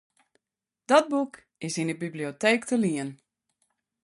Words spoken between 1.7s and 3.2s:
yn de biblioteek te lien.